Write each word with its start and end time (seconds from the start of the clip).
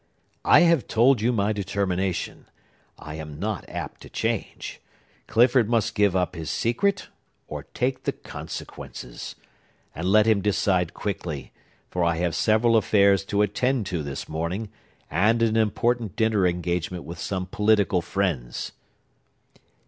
"I 0.45 0.61
have 0.61 0.87
told 0.87 1.21
you 1.21 1.31
my 1.31 1.53
determination. 1.53 2.47
I 2.97 3.13
am 3.17 3.39
not 3.39 3.69
apt 3.69 4.01
to 4.01 4.09
change. 4.09 4.81
Clifford 5.27 5.69
must 5.69 5.93
give 5.93 6.15
up 6.15 6.35
his 6.35 6.49
secret, 6.49 7.09
or 7.47 7.67
take 7.75 8.01
the 8.05 8.11
consequences. 8.11 9.35
And 9.93 10.07
let 10.07 10.25
him 10.25 10.41
decide 10.41 10.95
quickly; 10.95 11.51
for 11.91 12.03
I 12.03 12.15
have 12.17 12.33
several 12.33 12.75
affairs 12.77 13.23
to 13.25 13.43
attend 13.43 13.85
to 13.93 14.01
this 14.01 14.27
morning, 14.27 14.69
and 15.11 15.43
an 15.43 15.55
important 15.55 16.15
dinner 16.15 16.47
engagement 16.47 17.03
with 17.03 17.19
some 17.19 17.45
political 17.45 18.01
friends." 18.01 18.71